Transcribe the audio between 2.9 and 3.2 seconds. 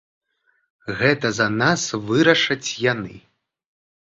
яны.